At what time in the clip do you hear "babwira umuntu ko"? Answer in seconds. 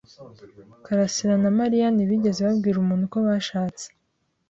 2.47-3.17